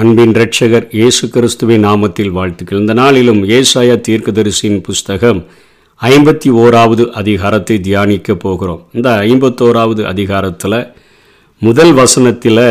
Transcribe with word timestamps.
அன்பின் 0.00 0.32
இரட்சகர் 0.34 0.86
இயேசு 0.96 1.24
கிறிஸ்துவின் 1.34 1.84
நாமத்தில் 1.86 2.32
வாழ்த்துக்கள். 2.38 2.80
இந்த 2.80 2.94
நாளிலும் 2.98 3.38
ஏசாயா 3.58 3.94
தீர்க்கதரிசியின் 4.06 4.82
புஸ்தகம் 4.88 5.40
ஐம்பத்தி 6.00 6.48
ஓராவது 6.62 7.04
அதிகாரத்தை 7.20 7.76
தியானிக்க 7.86 8.34
போகிறோம். 8.42 8.82
இந்த 8.96 9.08
ஐம்பத்தோராவது 9.28 10.02
அதிகாரத்தில் 10.10 10.76
முதல் 11.62 11.94
வசனத்தில் 12.00 12.64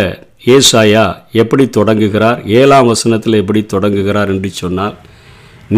ஏசாயா 0.58 1.06
எப்படி 1.44 1.66
தொடங்குகிறார் 1.78 2.44
ஏழாம் 2.60 2.92
வசனத்தில் 2.92 3.40
எப்படி 3.42 3.64
தொடங்குகிறார் 3.74 4.34
என்று 4.36 4.52
சொன்னால் 4.62 4.96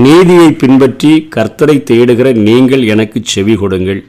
நீதியை 0.06 0.50
பின்பற்றி 0.64 1.14
கர்த்தரை 1.38 1.78
தேடுகிற 1.94 2.36
நீங்கள் 2.50 2.86
எனக்கு 2.96 3.22
செவி 3.36 3.58
கொடுங்கள். 3.64 4.04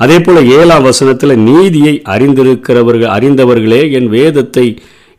அதே 0.00 0.20
போல் 0.20 0.42
ஏழாம் 0.58 0.86
வசனத்தில் 0.90 1.36
நீதியை 1.48 1.96
அறிந்திருக்கிறவர்கள் 2.16 3.14
அறிந்தவர்களே 3.16 3.82
என் 4.00 4.12
வேதத்தை 4.18 4.68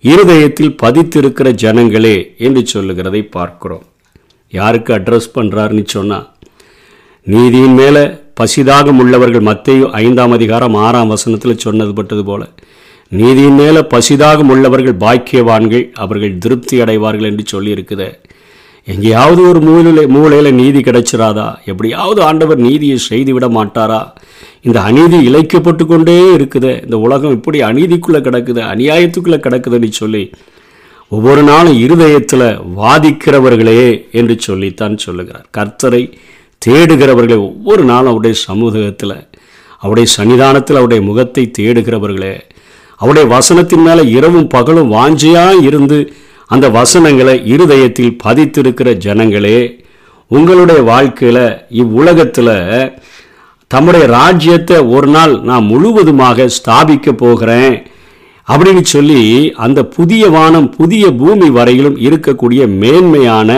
இருதயத்தில் 0.03 0.76
பதித்திருக்கிற 0.81 1.48
ஜனங்களே 1.63 2.16
என்று 2.38 2.62
சொல்லுகிறதை 2.66 3.21
பார்க்கிறோம். 3.23 3.84
யாருக்கு 4.49 4.94
அட்ரஸ் 4.94 5.34
பண்ணுறாருன்னு 5.35 5.85
சொன்னால் 5.85 6.27
நீதியின் 7.25 7.73
மேலே 7.73 8.03
பசிதாகம் 8.39 8.99
உள்ளவர்கள் 9.02 9.48
மத்தையும் 9.49 9.91
ஐந்தாம் 10.03 10.31
அதிகாரம் 10.31 10.73
ஆறாம் 10.73 11.08
வசனத்தில் 11.08 11.63
சொன்னது 11.66 11.94
பட்டது 11.94 12.23
போல 12.25 12.44
நீதியின் 13.08 13.53
மேலே 13.53 13.81
பசிதாகம் 13.94 14.52
உள்ளவர்கள் 14.53 14.98
பாக்கியவான்கள் 15.05 15.85
அவர்கள் 15.94 16.38
திருப்தி 16.38 16.81
அடைவார்கள் 16.81 17.30
என்று 17.31 17.45
சொல்லியிருக்குது. 17.53 18.08
எங்கேயாவது 18.92 19.42
ஒரு 19.50 19.60
மூலையில் 19.60 20.08
மூலையில் 20.08 20.58
நீதி 20.60 20.80
கிடைச்சிராதா? 20.80 21.48
எப்படியாவது 21.66 22.24
ஆண்டவர் 22.24 22.58
நீதியை 22.58 22.98
செய்து 22.98 23.34
விட 23.34 23.48
மாட்டாரா? 23.48 24.00
இந்த 24.62 24.82
அநீதி 24.82 25.18
இழைக்கப்பட்டு 25.30 25.86
கொண்டே 25.86 26.16
இருக்குது. 26.38 26.72
இந்த 26.84 26.98
உலகம் 26.98 27.32
இப்படி 27.32 27.60
அநீதிக்குள்ளே 27.62 28.22
கிடக்குது 28.28 28.62
அநியாயத்துக்குள்ளே 28.73 29.40
கிடக்குதுன்னு 29.46 29.90
சொல்லி 29.92 30.23
ஒவ்வொரு 31.09 31.44
நாளும் 31.44 31.78
இருதயத்தில் 31.80 32.48
வாதிக்கிறவர்களே 32.78 33.84
என்று 34.12 34.36
சொல்லித்தான் 34.40 34.98
சொல்லுகிறார். 34.98 35.46
கர்த்தரை 35.58 36.03
தேடுகிறவர்களே 36.66 37.38
ஒவ்வொரு 37.50 37.84
நாளும் 37.84 38.12
அவருடைய 38.12 38.38
சமூகத்தில் 38.48 39.18
அவருடைய 39.80 40.08
சன்னிதானத்தில் 40.18 40.80
அவருடைய 40.80 41.03
முகத்தை 41.03 41.52
தேடுகிறவர்களே 41.59 42.34
அவருடைய 42.96 43.26
வசனத்தின் 43.36 43.84
மேலே 43.84 44.03
இரவும் 44.09 44.48
பகலும் 44.48 44.92
வாஞ்சியாக 44.94 45.62
இருந்து 45.62 46.00
அந்த 46.50 46.69
வசனங்களை 46.69 47.45
இருதயத்தில் 47.45 48.17
பதித்திருக்கிற 48.23 48.97
ஜனங்களே 48.97 49.59
உங்களுடைய 50.28 50.81
வாழ்க்கையில் 50.81 51.44
இவ்வுலகத்தில் 51.69 52.56
தம்முடைய 53.67 54.06
ராஜ்யத்தை 54.08 54.78
ஒரு 54.88 55.08
நாள் 55.08 55.41
நான் 55.41 55.64
முழுவதுமாக 55.64 56.50
ஸ்தாபிக்க 56.58 57.11
போகிறேன் 57.11 57.75
அப்படின்னு 58.47 58.81
சொல்லி 58.81 59.53
அந்த 59.56 59.86
புதிய 59.86 60.30
வானம் 60.30 60.69
புதிய 60.69 61.11
பூமி 61.11 61.50
வரையிலும் 61.50 61.97
இருக்கக்கூடிய 61.97 62.67
மேன்மையான 62.67 63.50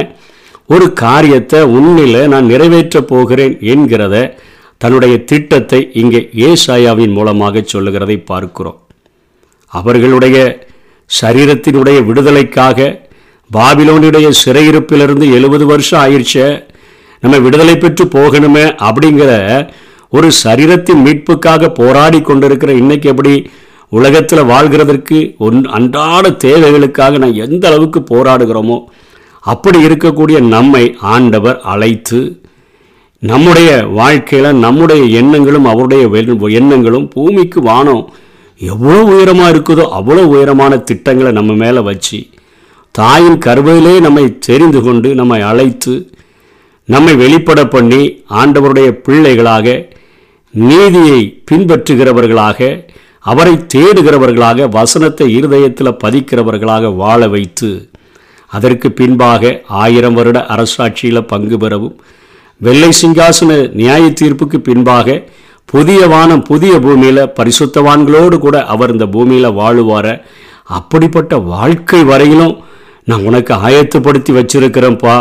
ஒரு 0.66 0.94
காரியத்தை 0.94 1.62
உன்னில் 1.62 2.28
நான் 2.28 2.46
நிறைவேற்றப் 2.46 3.08
போகிறேன் 3.08 3.58
என்கிறத 3.60 4.34
தன்னுடைய 4.78 5.24
திட்டத்தை 5.24 5.90
இங்கே 5.94 6.30
ஏசாயாவின் 6.34 7.14
மூலமாக 7.14 7.62
சொல்லுகிறதை 7.62 8.18
பார்க்கிறோம். 8.18 8.80
அவர்களுடைய 9.68 10.38
சரீரத்தினுடைய 11.12 12.06
விடுதலைக்காக 12.06 12.78
பாபிலோனுடைய 13.52 14.32
சிறையிருப்பிலிருந்து 14.42 15.32
எழுபது 15.32 15.66
வருஷம் 15.66 16.02
ஆயிடுச்சே. 16.02 16.48
நம்ம 17.24 17.38
விடுதலை 17.38 17.78
பெற்று 17.78 18.06
போகணுமே 18.06 18.76
அப்படிங்கிற 18.82 19.32
ஒரு 20.10 20.32
சரீரத்தின் 20.44 21.04
மீட்புக்காக 21.06 21.68
போராடி 21.74 22.22
கொண்டிருக்கிற 22.22 22.74
இன்னைக்கு 22.74 23.10
எப்படி 23.10 23.34
உலகத்தில் 23.92 24.44
வாழ்கிறதற்கு 24.44 25.18
ஒன் 25.38 25.64
அன்றாட 25.70 26.30
தேவைகளுக்காக 26.44 27.18
நான் 27.18 27.34
எந்த 27.42 27.68
அளவுக்கு 27.68 28.00
போராடுகிறோமோ 28.12 28.78
அப்படி 29.44 29.80
இருக்கக்கூடிய 29.86 30.40
நம்மை 30.48 30.84
ஆண்டவர் 31.12 31.60
அழைத்து 31.64 32.20
நம்முடைய 33.24 33.70
வாழ்க்கையில் 33.92 34.58
நம்முடைய 34.58 35.04
எண்ணங்களும் 35.20 35.66
அவருடைய 35.66 36.08
வெ- 36.08 36.26
எண்ணங்களும் 36.52 37.08
பூமிக்கு 37.08 37.62
வானம் 37.62 38.04
எவ்வளோ 38.62 38.98
உயரமாக 39.12 39.52
இருக்குதோ 39.54 39.86
அவ்வளோ 39.98 40.24
உயரமான 40.32 40.74
திட்டங்களை 40.90 41.32
நம்ம 41.32 41.52
மேலே 41.56 41.82
வச்சு 41.82 42.20
தாயின் 42.96 43.40
கருவையிலே 43.40 43.96
நம்மை 44.00 44.26
தெரிந்து 44.40 44.80
கொண்டு 44.82 45.10
நம்மை 45.16 45.40
அழைத்து 45.42 45.94
நம்மை 46.88 47.14
வெளிப்பட 47.16 47.62
பண்ணி 47.68 48.02
ஆண்டவருடைய 48.40 48.90
பிள்ளைகளாக 49.02 49.68
நீதியை 50.54 51.20
பின்பற்றுகிறவர்களாக 51.50 52.60
அவரை 53.26 53.54
தேடுகிறவர்களாக 53.74 54.68
வசனத்தை 54.70 55.28
இருதயத்தில் 55.32 56.00
பதிக்கிறவர்களாக 56.04 56.94
வாழ 56.96 57.28
வைத்து 57.28 57.70
அதற்கு 58.52 58.88
பின்பாக 58.92 59.52
ஆயிரம் 59.82 60.16
வருட 60.16 60.40
அரசாட்சியில் 60.50 61.28
பங்கு 61.28 61.58
பெறவும் 61.58 61.96
வெள்ளை 62.62 62.90
சிங்காசன 62.94 63.52
நியாய 63.74 64.06
தீர்ப்புக்கு 64.14 64.58
பின்பாக 64.62 65.08
புதிய 65.66 66.08
வானம் 66.08 66.44
புதிய 66.44 66.74
பூமியில் 66.80 67.32
பரிசுத்தவான்களோடு 67.38 68.38
கூட 68.38 68.58
அவர் 68.66 68.92
இந்த 68.92 69.06
பூமியில் 69.06 69.56
வாழுவார. 69.60 70.08
அப்படிப்பட்ட 70.78 71.38
வாழ்க்கை 71.38 72.04
வரையிலும் 72.04 72.56
நான் 73.10 73.26
உனக்கு 73.30 73.54
ஆயத்தப்படுத்தி 73.68 74.32
வச்சிருக்கிறேன்ப்பா. 74.40 75.16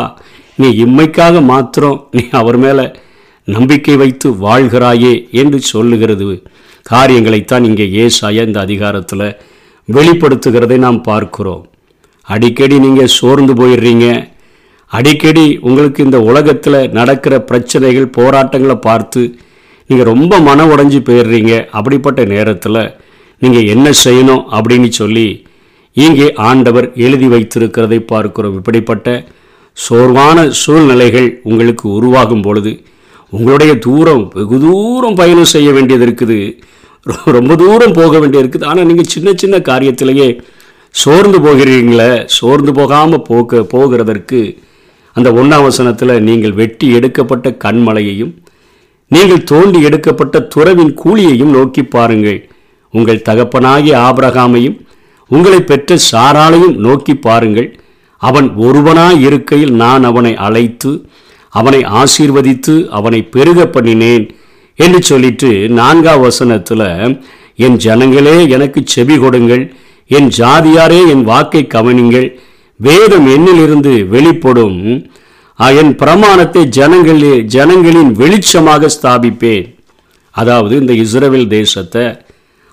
நீ 0.61 0.69
இம்மைக்காக 0.85 1.43
மாத்திரம் 1.45 2.09
நீ 2.11 2.23
அவர் 2.41 2.57
மேலே 2.57 2.85
நம்பிக்கை 3.45 3.97
வைத்து 3.97 4.29
வாழ்கிறாயே 4.47 5.15
என்று 5.43 5.59
சொல்லுகிறது. 5.73 6.43
காரியங்களைத்தான் 6.87 7.65
இங்கே 7.65 7.87
ஏசாய 8.05 8.45
இந்த 8.49 8.59
அதிகாரத்தில் 8.61 9.27
வெளிப்படுத்துகிறதை 9.89 10.77
நாம் 10.87 11.01
பார்க்கிறோம். 11.03 11.63
அடிக்கடி 12.29 12.79
நீங்கள் 12.79 13.15
சோர்ந்து 13.19 13.53
போயிடுறீங்க. 13.53 14.07
அடிக்கடி 14.87 15.59
உங்களுக்கு 15.69 16.01
இந்த 16.05 16.21
உலகத்தில் 16.31 16.91
நடக்கிற 16.99 17.35
பிரச்சனைகள் 17.41 18.15
போராட்டங்களை 18.19 18.77
பார்த்து 18.89 19.23
நீங்கள் 19.91 20.11
ரொம்ப 20.13 20.35
மன 20.49 20.67
உடஞ்சி 20.73 20.99
போயிடுறீங்க. 21.07 21.53
அப்படிப்பட்ட 21.79 22.21
நேரத்தில் 22.33 22.83
நீங்கள் 23.43 23.69
என்ன 23.75 23.87
செய்யணும் 24.05 24.43
அப்படின்னு 24.57 24.91
சொல்லி 25.01 25.29
இங்கே 25.97 26.27
ஆண்டவர் 26.49 26.87
எழுதி 27.05 27.29
வைத்திருக்கிறதை 27.35 27.99
பார்க்கிறோம். 28.13 28.57
இப்படிப்பட்ட 28.61 29.09
சோர்வான 29.77 30.39
சூழ்நிலைகள் 30.63 31.29
உங்களுக்கு 31.51 31.87
உருவாகும் 31.99 32.45
பொழுது 32.47 32.73
உங்களுடைய 33.37 33.73
தூரம் 33.87 34.23
வெகு 34.37 34.57
தூரம் 34.67 35.19
பயணம் 35.21 35.53
செய்ய 35.55 35.69
வேண்டியது 35.77 36.05
இருக்குது. 36.07 36.39
ரொம்ப 37.37 37.53
தூரம் 37.63 37.97
போக 37.99 38.13
வேண்டியது 38.23 38.45
இருக்குது. 38.45 38.69
ஆனால் 38.71 38.89
நீங்கள் 38.91 39.13
சின்ன 39.15 39.33
சின்ன 39.43 39.59
காரியத்திலேயே 39.71 40.29
சோர்ந்து 40.95 41.39
போகிறீங்களே 41.47 42.11
சோர்ந்து 42.37 42.73
போகாமல் 42.79 43.27
போக 43.31 43.63
போகிறதற்கு 43.75 44.41
அந்த 45.17 45.29
ஒன்றாம் 45.41 45.67
வசனத்தில் 45.69 46.15
நீங்கள் 46.29 46.59
வெட்டி 46.61 46.87
எடுக்கப்பட்ட 46.99 47.49
கண்மலையையும் 47.65 48.33
நீங்கள் 49.15 49.47
தோண்டி 49.51 49.79
எடுக்கப்பட்ட 49.89 50.37
துறவின் 50.55 50.93
கூலியையும் 51.03 51.55
நோக்கி 51.57 51.83
பாருங்கள். 51.95 52.41
உங்கள் 52.95 53.25
தகப்பனாகிய 53.29 53.95
ஆபிரகாமையும் 54.09 54.77
உங்களை 55.31 55.61
பெற்ற 55.71 55.97
சாராளையும் 56.11 56.77
நோக்கி 56.87 57.15
பாருங்கள். 57.27 57.69
அவன் 58.23 58.49
ஒருவனாய் 58.67 59.21
இருக்கையில் 59.27 59.75
நான் 59.83 60.05
அவனை 60.11 60.33
அழைத்து 60.47 60.93
அவனை 61.53 61.81
ஆசீர்வதித்து 62.01 62.75
அவனை 62.99 63.21
பெருக 63.35 63.61
பண்ணினேன் 63.75 64.25
என்று 64.79 65.01
சொல்லிட்டு 65.03 65.51
நான்காம் 65.79 66.21
வசனத்தில் 66.21 66.87
என் 67.67 67.79
ஜனங்களே 67.85 68.37
எனக்கு 68.57 68.81
செவி 68.85 69.17
கொடுங்கள். 69.19 69.65
என் 70.11 70.29
ஜாதியாரே 70.39 71.01
என் 71.15 71.25
வாக்கை 71.31 71.63
கவனிங்கள். 71.75 72.29
வேதம் 72.81 73.27
என்னிலிருந்து 73.37 73.95
வெளிப்படும். 74.15 74.79
என் 75.81 75.93
பிரமாணத்தை 76.01 76.63
ஜனங்களே 76.77 77.35
ஜனங்களின் 77.55 78.13
வெளிச்சமாக 78.21 78.89
ஸ்தாபிப்பேன். 78.97 79.67
அதாவது 80.35 80.75
இந்த 80.83 80.93
இஸ்ரேல் 81.03 81.49
தேசத்தை 81.57 82.05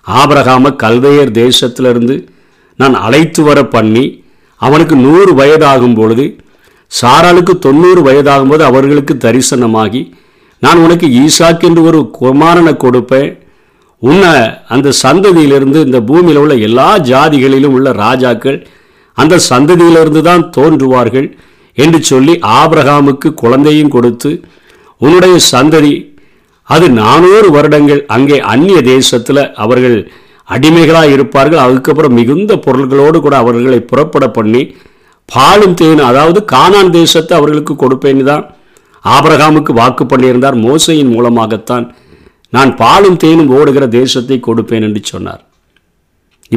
ஆபரகாம 0.07 0.71
கல்தையர் 0.83 1.31
தேசத்திலிருந்து 1.43 2.15
நான் 2.79 2.95
அழைத்து 3.05 3.41
வர 3.47 3.59
பண்ணி 3.75 4.05
அவனுக்கு 4.61 4.95
நூறு 5.05 5.31
வயதாகும் 5.39 5.97
பொழுது 5.99 6.25
சாராளுக்கு 6.91 7.53
தொண்ணூறு 7.65 8.01
வயதாகும்போது 8.07 8.63
அவர்களுக்கு 8.69 9.13
தரிசனமாகி 9.25 10.01
நான் 10.63 10.81
உனக்கு 10.85 11.07
ஈசாக் 11.23 11.65
என்று 11.67 11.81
ஒரு 11.89 11.99
குமாரனை 12.19 12.73
கொடுப்பேன். 12.83 13.31
உன்னை 14.01 14.31
அந்த 14.73 14.93
சந்ததியிலிருந்து 15.03 15.79
இந்த 15.87 15.99
பூமியில் 16.09 16.39
உள்ள 16.43 16.55
எல்லா 16.67 16.89
ஜாதிகளிலும் 17.11 17.75
உள்ள 17.77 17.91
ராஜாக்கள் 18.05 18.57
அந்த 19.17 19.35
சந்ததியிலிருந்து 19.49 20.21
தான் 20.29 20.43
தோன்றுவார்கள். 20.57 21.27
என்று 21.83 21.99
சொல்லி 22.11 22.33
ஆபிரகாமுக்கு 22.59 23.29
குழந்தையும் 23.41 23.93
கொடுத்து 23.95 24.31
உன்னுடைய 25.01 25.35
சந்ததி 25.51 25.95
அது 26.67 26.85
நானூறு 27.01 27.49
வருடங்கள் 27.55 28.01
அங்கே 28.15 28.37
அந்நிய 28.53 28.79
தேசத்தில் 28.93 29.41
அவர்கள் 29.63 29.97
அடிமைகளாக 30.49 31.13
இருப்பார்கள். 31.15 31.61
அதுக்கப்புறம் 31.65 32.17
மிகுந்த 32.19 32.51
பொருள்களோடு 32.65 33.17
கூட 33.25 33.35
அவர்களை 33.43 33.79
புறப்பட 33.91 34.25
பண்ணி 34.37 34.61
பாலும் 35.29 35.77
தேனும் 35.81 36.09
அதாவது 36.09 36.39
கானான் 36.53 36.91
தேசத்தை 36.97 37.33
அவர்களுக்கு 37.37 37.73
கொடுப்பேன்னு 37.83 38.25
தான் 38.31 38.43
ஆபரகாமுக்கு 39.05 39.71
வாக்கு 39.79 40.03
பண்ணியிருந்தார். 40.11 40.57
மோசையின் 40.65 41.13
மூலமாகத்தான் 41.15 41.85
நான் 42.55 42.71
பாலும் 42.81 43.17
தேனும் 43.23 43.51
ஓடுகிற 43.57 43.85
தேசத்தை 43.97 44.37
கொடுப்பேன் 44.47 44.85
என்று 44.87 45.01
சொன்னார். 45.11 45.41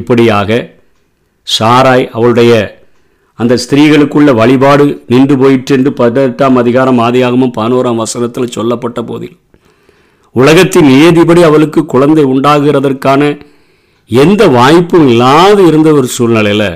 இப்படியாக 0.01 0.61
சாராய் 1.47 2.07
அவளுடைய 2.17 2.53
அந்த 3.41 3.55
ஸ்திரீகளுக்குள்ள 3.63 4.31
வழிபாடு 4.35 5.05
நின்று 5.07 5.37
போயிற்று 5.39 5.73
என்று 5.77 5.91
பதினெட்டாம் 5.93 6.57
அதிகாரம் 6.57 6.99
ஆதியாகமும் 6.99 7.55
பதினோராம் 7.59 8.01
வசனத்தில் 8.03 8.51
சொல்லப்பட்ட 8.51 9.03
போதில் 9.03 9.37
உலகத்தின் 10.35 10.89
நியதிபடி 10.91 11.43
அவளுக்கு 11.43 11.81
குழந்தை 11.87 12.25
உண்டாகிறதற்கான 12.25 13.23
எந்த 14.11 14.43
வாய்ப்பும் 14.49 15.07
இல்லாது 15.09 15.67
இருந்த 15.67 15.93
ஒரு 15.93 16.07
சூழ்நிலையில் 16.07 16.69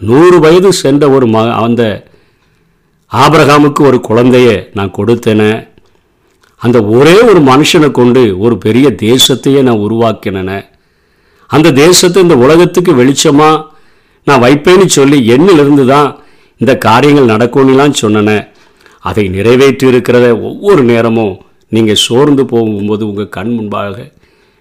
நூறு 0.00 0.38
வயது 0.38 0.72
சென்ற 0.72 1.10
ஒரு 1.10 1.26
ம 1.26 1.44
அந்த 1.56 1.82
ஆபிரகாமுக்கு 3.12 3.82
ஒரு 3.90 4.00
குழந்தைய 4.08 4.48
நான் 4.74 4.96
கொடுத்தேன. 4.96 5.42
அந்த 6.62 6.78
ஒரே 6.96 7.16
ஒரு 7.20 7.40
மனுஷனை 7.40 7.90
கொண்டு 7.90 8.22
ஒரு 8.38 8.58
பெரிய 8.58 8.86
தேசத்தையே 9.02 9.62
நான் 9.62 9.84
உருவாக்கினேன். 9.86 10.64
அந்த 11.50 11.72
தேசத்தை 11.84 12.22
இந்த 12.22 12.36
உலகத்துக்கு 12.36 12.92
வெளிச்சமாக 12.94 13.64
நான் 14.26 14.42
வைப்பேன்னு 14.44 14.86
சொல்லி 14.98 15.18
எண்ணிலிருந்து 15.34 15.84
தான் 15.94 16.08
இந்த 16.60 16.72
காரியங்கள் 16.86 17.32
நடக்கும்னுலாம் 17.32 18.00
சொன்னேன். 18.02 18.44
அதை 19.08 19.24
நிறைவேற்றி 19.36 19.86
இருக்கிறத 19.92 20.26
ஒவ்வொரு 20.48 20.82
நேரமும் 20.90 21.34
நீங்கள் 21.72 22.02
சோர்ந்து 22.06 22.42
போகும்போது 22.52 23.02
உங்கள் 23.10 23.34
கண் 23.36 23.52
முன்பாக 23.56 23.96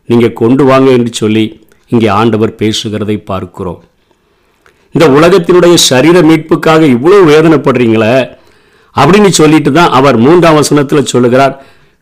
நீங்கள் 0.10 0.38
கொண்டு 0.42 0.64
வாங்க 0.70 0.90
என்று 0.98 1.12
சொல்லி 1.22 1.44
இங்கே 1.92 2.10
ஆண்டவர் 2.20 2.54
பேசுகிறதை 2.62 3.18
பார்க்கிறோம். 3.32 3.80
இந்த 4.96 5.06
உலகத்தினுடைய 5.18 5.76
சரீர 5.90 6.18
மீட்புக்காக 6.30 6.82
இவ்வளோ 6.96 7.18
வேதனைப்படுறீங்களே? 7.32 8.16
அப்படின்னு 8.96 9.32
சொல்லிட்டு 9.40 9.72
தான் 9.78 9.96
அவர் 10.00 10.18
மூன்றாம் 10.26 10.60
வசனத்தில் 10.60 11.12
சொல்லுகிறார். 11.14 11.56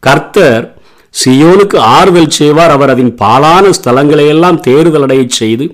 கர்த்தர் 0.03 0.65
சியோனுக்கு 1.13 1.77
ஆறுதல் 1.97 2.35
செய்வார் 2.39 2.75
அவர் 2.75 2.91
அதன் 2.93 3.13
பாலான 3.21 3.71
ஸ்தலங்களை 3.77 4.25
எல்லாம் 4.35 4.59
செய்து 5.41 5.65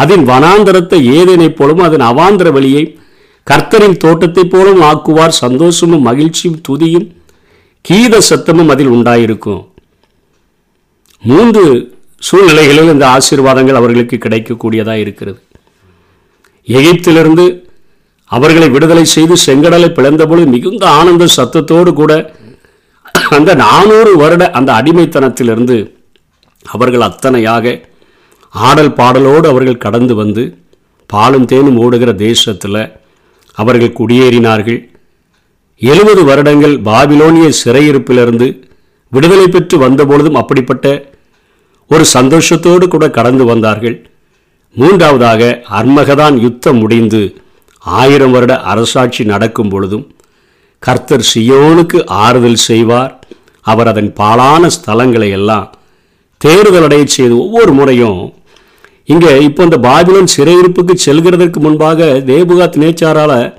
அதன் 0.00 0.24
வனாந்தரத்தை 0.30 0.98
ஏதேனைப் 1.18 1.56
போலும் 1.58 1.82
அதன் 1.86 2.04
அவாந்தர 2.10 2.48
வழியை 2.56 2.84
கர்த்தரின் 3.46 4.00
தோட்டத்தைப் 4.04 4.50
போலும் 4.52 4.80
ஆக்குவார். 4.90 5.34
சந்தோஷமும் 5.44 6.06
மகிழ்ச்சியும் 6.08 6.60
துதியும் 6.68 7.06
கீத 7.84 8.20
சத்தமும் 8.30 8.70
அதில் 8.72 8.92
உண்டாயிருக்கும். 8.96 9.62
மூன்று 11.22 11.62
சூழ்நிலைகளில் 12.22 12.92
இந்த 12.94 13.04
ஆசீர்வாதங்கள் 13.16 13.78
அவர்களுக்கு 13.80 14.16
கிடைக்கக்கூடியதாக 14.24 15.02
இருக்கிறது. 15.04 15.38
எகிப்திலிருந்து 16.68 17.46
அவர்களை 18.30 18.68
விடுதலை 18.70 19.04
செய்து 19.14 19.34
செங்கடலை 19.46 19.88
பிளந்தபொழுது 19.98 20.48
மிகுந்த 20.54 20.84
ஆனந்த 20.98 21.26
சத்தத்தோடு 21.36 21.92
கூட 22.00 22.12
அந்த 23.36 23.50
நானூறு 23.62 24.10
வருட 24.22 24.44
அந்த 24.58 24.70
அடிமைத்தனத்திலிருந்து 24.78 25.76
அவர்கள் 26.64 27.06
அத்தனையாக 27.08 27.64
ஆடல் 28.54 28.96
பாடலோடு 28.98 29.46
அவர்கள் 29.48 29.82
கடந்து 29.84 30.14
வந்து 30.14 30.42
பாலும் 31.06 31.44
தேனும் 31.44 31.76
ஓடுகிற 31.76 32.12
தேசத்தில் 32.12 32.82
அவர்கள் 33.52 33.96
குடியேறினார்கள். 33.98 34.80
எழுபது 35.78 36.24
வருடங்கள் 36.24 36.74
பாபிலோனிய 36.88 37.48
சிறையிருப்பிலிருந்து 37.62 38.48
விடுதலை 39.08 39.46
பெற்று 39.48 39.78
வந்தபொழுதும் 39.78 40.34
அப்படிப்பட்ட 40.34 40.86
ஒரு 41.86 42.04
சந்தோஷத்தோடு 42.14 42.88
கூட 42.88 43.10
கடந்து 43.10 43.44
வந்தார்கள். 43.44 43.96
மூன்றாவதாக 44.74 45.62
அர்மகதான் 45.70 46.36
யுத்தம் 46.40 46.78
முடிந்து 46.78 47.36
ஆயிரம் 47.84 48.30
வருட 48.30 48.60
அரசாட்சி 48.60 49.24
நடக்கும் 49.24 49.68
பொழுதும் 49.68 50.06
கர்த்தர் 50.78 51.24
சியோனுக்கு 51.34 51.98
ஆறுதல் 52.24 52.60
செய்வார். 52.68 53.12
அவர் 53.62 53.86
அதன் 53.86 54.12
பாலான 54.12 54.68
ஸ்தலங்களை 54.76 55.30
எல்லாம் 55.30 55.72
தேர்தலடைய 56.44 57.04
செய்து 57.04 57.34
ஒவ்வொரு 57.44 57.72
முறையும் 57.72 58.20
இங்கே 59.08 59.42
இப்போ 59.42 59.62
இந்த 59.62 59.78
பாபிலோன் 59.78 60.26
சிறையிருப்புக்கு 60.36 60.96
செல்கிறதற்கு 61.06 61.56
முன்பாக 61.56 62.22
தேபுகாத் 62.26 62.76
நேச்சாரால 62.76 63.54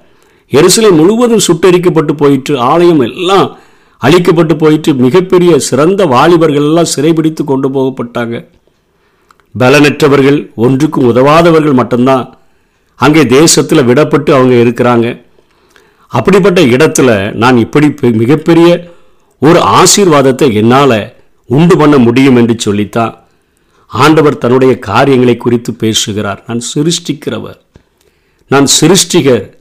எருசலை 0.52 0.92
முழுவதும் 0.92 1.40
சுட்டரிக்கப்பட்டு 1.48 2.12
போயிற்று 2.12 2.60
ஆலயம் 2.60 3.00
எல்லாம் 3.00 3.58
அழிக்கப்பட்டு 4.06 4.58
போயிட்டு 4.58 4.94
மிகப்பெரிய 4.94 5.60
சிறந்த 5.60 6.06
வாலிபர்கள் 6.06 6.62
எல்லாம் 6.62 6.86
சிறைபிடித்து 6.96 7.44
கொண்டு 7.44 7.70
போகப்பட்டாங்க. 7.70 8.48
பலனற்றவர்கள் 9.60 10.54
ஒன்றுக்கும் 10.56 11.16
உதவாதவர்கள் 11.16 11.74
மட்டும்தான் 11.74 12.38
அங்கே 12.96 13.26
தேசத்தில் 13.26 13.88
விடப்பட்டு 13.88 14.32
அவங்க 14.32 14.56
இருக்கிறாங்க. 14.56 15.26
அப்படிப்பட்ட 16.08 16.62
இடத்துல 16.62 17.34
நான் 17.34 17.58
இப்படி 17.58 17.88
பெ- 17.88 18.14
மிகப்பெரிய 18.14 18.92
ஒரு 19.40 19.60
ஆசீர்வாதத்தை 19.60 20.54
என்னால் 20.54 21.14
உண்டு 21.46 21.78
பண்ண 21.78 21.98
முடியும் 21.98 22.36
என்று 22.36 22.56
சொல்லித்தான். 22.58 23.24
ஆண்டவர் 23.90 24.38
தன்னுடைய 24.38 24.80
காரியங்களை 24.80 25.38
குறித்து 25.38 25.74
பேசுகிறார். 25.74 26.44
நான் 26.48 26.62
சிருஷ்டிக்கிறவர். 26.76 27.60
நான் 28.48 28.68
சிருஷ்டிகர். 28.82 29.54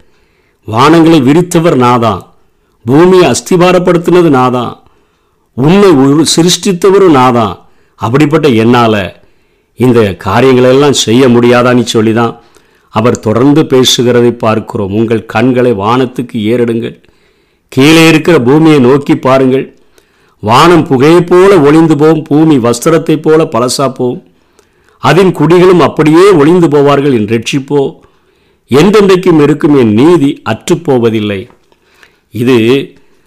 வானங்களை 0.67 1.23
விரித்தவர் 1.23 1.79
நாதான். 1.79 2.23
பூமியை 2.85 3.31
அஸ்திபாரப்படுத்தினது 3.31 4.31
நாதான். 4.31 4.79
உன்னை 5.53 5.91
சிருஷ்டித்தவரும் 6.37 7.15
நாதான். 7.15 7.59
அப்படிப்பட்ட 7.95 8.49
என்னால் 8.49 9.17
இந்த 9.75 10.17
காரியங்களெல்லாம் 10.25 10.91
செய்ய 10.91 11.29
முடியாதான்னு 11.29 11.83
சொல்லி 11.83 12.13
தான் 12.13 12.41
அவர் 12.89 13.21
தொடர்ந்து 13.21 13.63
பேசுகிறதை 13.63 14.31
பார்க்கிறோம். 14.31 14.93
உங்கள் 14.93 15.27
கண்களை 15.27 15.73
வானத்துக்கு 15.73 16.33
ஏறிடுங்கள். 16.33 17.03
கீழே 17.69 18.09
இருக்கிற 18.09 18.39
பூமியை 18.39 18.79
நோக்கி 18.79 19.17
பாருங்கள். 19.17 19.78
வானம் 20.41 20.85
புகையை 20.85 21.21
போல 21.21 21.61
ஒளிந்து 21.61 21.97
போவோம் 21.97 22.23
பூமி 22.23 22.57
வஸ்திரத்தைப் 22.57 23.23
போல 23.23 23.45
பழசாப்போம் 23.45 24.19
அதன் 24.99 25.33
குடிகளும் 25.33 25.79
அப்படியே 25.79 26.31
ஒளிந்து 26.31 26.69
போவார்கள் 26.69 27.17
என் 27.19 27.31
ரட்சிப்போ. 27.35 27.81
என்றென்றைக்கும் 28.71 29.43
இருக்கும் 29.43 29.77
என் 29.79 29.93
நீதி 29.93 30.43
அற்றுப்போவதில்லை 30.51 31.49
இது 32.31 32.57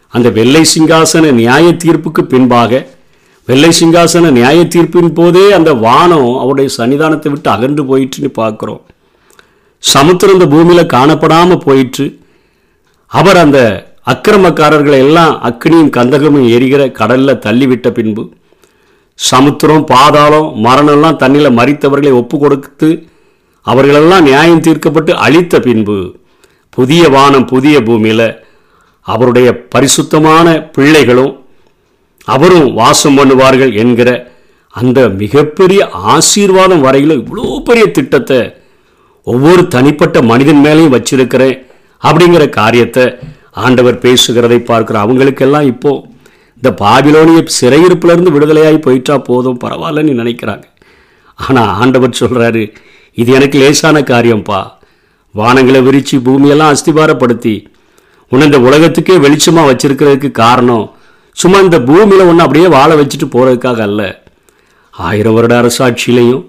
அந்த 0.08 0.30
வெள்ளை 0.30 0.66
சிங்காசன 0.75 1.31
நியாய 1.31 1.68
தீர்ப்புக்கு 1.84 2.22
பின்பாக 2.22 2.88
வெள்ளை 3.46 3.69
சிங்காசன 3.80 4.31
நியாய 4.31 4.62
தீர்ப்பின் 4.62 5.13
போதே 5.13 5.52
அந்த 5.52 5.74
வானம் 5.74 6.38
அவருடைய 6.38 6.69
சன்னிதானத்தை 6.78 7.30
விட்டு 7.30 7.50
அகன்று 7.50 7.84
போயிட்டுன்னு 7.84 8.30
பார்க்குறோம். 8.40 8.81
சமுத்திரம் 9.78 10.40
இந்த 10.40 10.48
பூமியில் 10.56 10.92
காணப்படாமல் 10.94 11.66
போயிற்று. 11.66 12.19
அவர் 13.08 13.38
அந்த 13.38 13.60
அக்கிரமக்காரர்களை 14.07 15.00
எல்லாம் 15.00 15.33
அக்னியும் 15.44 15.92
கந்தகமும் 15.92 16.48
எரிகிற 16.51 16.83
கடலில் 16.92 17.42
தள்ளிவிட்ட 17.45 17.88
பின்பு 17.92 18.24
சமுத்திரம் 19.19 19.83
பாதாளம் 19.86 20.48
மரணம்லாம் 20.62 21.20
தண்ணியில் 21.20 21.58
மறித்தவர்களை 21.58 22.13
ஒப்பு 22.13 22.36
கொடுத்து 22.38 22.89
அவர்களெல்லாம் 23.65 24.25
நியாயம் 24.25 24.62
தீர்க்கப்பட்டு 24.62 25.12
அழித்த 25.17 25.60
பின்பு 25.60 25.98
புதிய 26.77 27.03
வானம் 27.10 27.46
புதிய 27.46 27.75
பூமியில் 27.81 28.27
அவருடைய 29.08 29.50
பரிசுத்தமான 29.70 30.48
பிள்ளைகளும் 30.72 31.34
அவரும் 32.27 32.67
வாசம் 32.74 33.17
பண்ணுவார்கள் 33.17 33.72
என்கிற 33.74 34.10
அந்த 34.75 35.00
மிகப்பெரிய 35.15 35.81
ஆசீர்வாதம் 36.13 36.84
வரையில் 36.84 37.15
இவ்வளோ 37.17 37.48
பெரிய 37.65 37.86
திட்டத்தை 37.91 38.39
ஒவ்வொரு 39.27 39.63
தனிப்பட்ட 39.67 40.17
மனிதன் 40.24 40.62
மேலேயும் 40.65 40.96
வச்சிருக்கிறேன் 40.96 41.58
அப்படிங்கிற 42.01 42.43
காரியத்தை 42.53 43.05
ஆண்டவர் 43.55 43.98
பேசுகிறதை 43.98 44.58
பார்க்குற 44.58 44.93
அவங்களுக்கெல்லாம் 44.93 45.62
இப்போ 45.62 46.10
இந்த 46.58 46.70
பாபிலோனிய 46.81 47.43
சிறையிருப்பிலிருந்து 47.60 48.34
விடுதலையாகி 48.36 48.77
போயிட்டா 48.77 49.17
போதும் 49.17 49.60
பரவாயில்லன்னு 49.63 50.13
நினைக்கிறாங்க. 50.13 50.63
ஆனால் 51.39 51.67
ஆண்டவர் 51.67 52.20
சொல்கிறாரு 52.20 52.74
இது 53.13 53.31
எனக்கு 53.34 53.58
லேசான 53.60 54.01
காரியம்ப்பா 54.01 54.72
வானங்களை 55.36 55.84
விரித்து 55.84 56.20
பூமியெல்லாம் 56.20 56.74
அஸ்திபாரப்படுத்தி 56.75 57.67
உன்னை 58.27 58.46
இந்த 58.46 58.60
உலகத்துக்கே 58.60 59.15
வெளிச்சமாக 59.17 59.70
வச்சிருக்கிறதுக்கு 59.70 60.31
காரணம் 60.31 60.89
சும்மா 61.34 61.60
இந்த 61.60 61.79
பூமியில் 61.79 62.27
ஒன்று 62.27 62.43
அப்படியே 62.43 62.67
வாழ 62.67 62.96
வச்சுட்டு 62.96 63.27
போகிறதுக்காக 63.36 63.81
அல்ல. 63.81 64.24
ஆயிரம் 64.93 65.34
வருட 65.34 65.62
அரசாட்சியிலையும் 65.62 66.46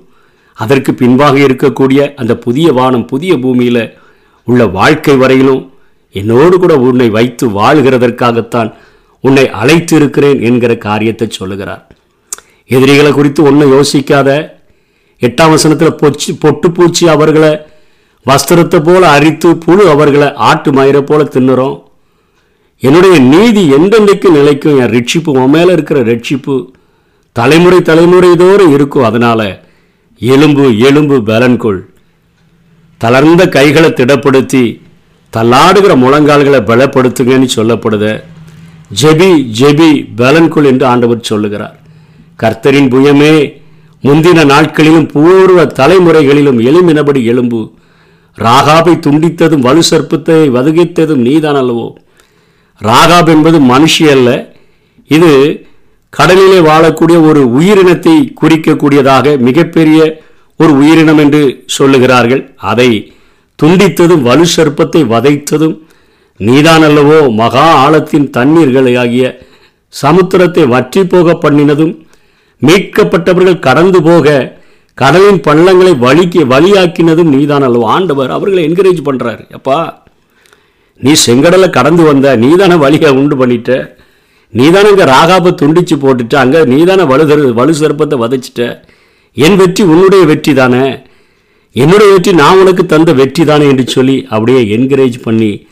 அதற்கு 0.57 0.95
பின்பாக 0.95 1.39
இருக்கக்கூடிய 1.39 2.15
அந்த 2.15 2.37
புதிய 2.37 2.73
வானம் 2.73 3.07
புதிய 3.07 3.39
பூமியில் 3.39 3.85
உள்ள 4.45 4.67
வாழ்க்கை 4.67 5.17
வரையிலும் 5.17 5.72
என்னோடு 6.13 6.59
கூட 6.59 6.75
உன்னை 6.79 7.09
வைத்து 7.09 7.49
வாழ்கிறதற்காகத்தான் 7.49 8.71
உன்னை 9.21 9.51
அழைத்து 9.51 9.97
இருக்கிறேன் 9.97 10.41
என்கிற 10.43 10.77
காரியத்தை 10.77 11.29
சொல்லுகிறார். 11.31 11.83
எதிரிகளை 12.67 13.13
குறித்து 13.13 13.43
ஒன்றும் 13.43 13.73
யோசிக்காத 13.73 14.29
எட்டாம் 15.21 15.53
வசனத்தில் 15.55 15.99
பொச்சு 16.03 16.31
பொட்டு 16.39 16.71
பூச்சி 16.71 17.09
அவர்களை 17.09 17.53
வஸ்திரத்தை 18.27 18.79
போல 18.85 19.03
அரித்து 19.11 19.57
புழு 19.57 19.89
அவர்களை 19.89 20.29
ஆட்டு 20.35 20.73
மயிரை 20.73 21.03
போல 21.03 21.23
தின்னுறோம். 21.23 21.77
என்னுடைய 22.79 23.19
நீதி 23.19 23.63
எந்தெந்தைக்கு 23.73 24.29
நிலைக்கும் 24.31 24.79
என் 24.79 24.93
ரட்சிப்பு 24.97 25.31
உன் 25.39 25.51
மேலே 25.51 25.73
இருக்கிற 25.73 26.01
ரட்சிப்பு 26.03 26.55
தலைமுறை 27.33 27.83
தலைமுறை 27.83 28.31
தோறும் 28.37 28.73
இருக்கும். 28.73 29.05
அதனால் 29.05 29.49
எலும்பு 30.21 30.79
எலும்பு 30.79 31.17
பலன்கொள். 31.27 31.81
தளர்ந்த 32.99 33.43
கைகளை 33.49 33.91
திடப்படுத்தி 33.91 34.65
தள்ளாடுகிற 35.37 35.97
முழங்கால்களை 35.97 36.61
பலப்படுத்துங்கன்னு 36.61 37.49
சொல்லப்படுத. 37.57 38.23
ஜெபி 39.03 39.31
ஜெபி 39.59 40.07
பலன்குள் 40.17 40.65
என்று 40.65 40.87
ஆண்டவர் 40.87 41.21
சொல்லுகிறார். 41.21 41.81
கர்த்தரின் 42.43 42.91
புயமே 42.95 43.61
முந்தின 44.05 44.45
நாட்களிலும் 44.45 45.07
பூர்வ 45.07 45.65
தலைமுறைகளிலும் 45.65 46.59
எலும்பினபடி 46.69 47.25
எலும்பு 47.25 47.73
ராகாபை 48.39 48.95
துண்டித்ததும் 49.07 49.65
வலு 49.67 49.83
சர்ப்பத்தை 49.91 50.39
வதுகித்ததும் 50.57 51.23
நீதான் 51.27 51.55
அல்லவோ? 51.55 51.95
ராகாப் 52.81 53.29
என்பது 53.29 53.59
மனுஷி 53.61 54.05
அல்ல. 54.11 54.55
இது 55.09 55.33
கடலிலே 56.09 56.59
வாழக்கூடிய 56.59 57.19
ஒரு 57.29 57.43
உயிரினத்தை 57.59 58.17
குறிக்கக்கூடியதாக 58.41 59.39
மிகப்பெரிய 59.39 60.23
ஒரு 60.57 60.73
உயிரினம் 60.77 61.19
என்று 61.19 61.67
சொல்லுகிறார்கள். 61.79 62.43
அதை 62.57 63.12
துண்டித்ததும் 63.63 64.27
வலு 64.29 64.47
சர்ப்பத்தை 64.57 65.03
வதைத்ததும் 65.15 65.77
நீதான் 66.41 66.85
அல்லவோ 66.89 67.19
மகா 67.41 67.67
ஆழத்தின் 67.83 68.29
தண்ணீர்களை 68.37 68.93
ஆகிய 69.03 69.25
சமுத்திரத்தை 69.95 70.65
வற்றி 70.75 71.03
போக 71.13 71.35
பண்ணினதும் 71.45 71.95
மீட்கப்பட்டவர்கள் 72.63 73.65
கடந்து 73.67 73.99
போக 74.09 74.27
கடலின் 74.99 75.41
பள்ளங்களை 75.47 75.93
வலிக்கு 76.05 76.41
வழியாக்கினதும் 76.53 77.33
நீதான் 77.35 77.67
அல்லவோ 77.69 77.87
ஆண்டவர் 77.97 78.35
அவர்களை 78.37 78.63
என்கரேஜ் 78.69 79.07
பண்ணுறாரு 79.09 79.45
அப்பா 79.59 79.79
நீ 81.01 81.13
செங்கடலை 81.27 81.69
கடந்து 81.77 82.03
வந்த 82.09 82.35
நீதானே 82.43 82.77
வழியை 82.83 83.11
உண்டு 83.21 83.37
பண்ணிட்ட. 83.39 83.71
நீதானே 84.53 84.89
இங்கே 84.93 85.07
ராகாபை 85.13 85.51
துண்டிச்சு 85.61 85.97
போட்டுட்ட. 86.03 86.35
அங்கே 86.45 86.61
நீதானே 86.73 87.05
வலு 87.13 87.25
வலு 87.61 87.73
சிறப்பத்தை 87.81 88.17
வதைச்சிட்ட. 88.25 88.63
என் 89.37 89.57
வெற்றி 89.61 89.83
உன்னுடைய 89.93 90.23
வெற்றி 90.31 90.53
தானே 90.55 90.85
என்னுடைய 91.75 92.13
வெற்றி 92.13 92.33
நான் 92.33 92.61
உனக்கு 92.63 92.87
தந்த 92.87 93.13
வெற்றி 93.13 93.45
தானே 93.45 93.67
என்று 93.73 93.85
சொல்லி 93.89 94.27
அப்படியே 94.29 94.77
என்கரேஜ் 94.77 95.19
பண்ணி 95.23 95.67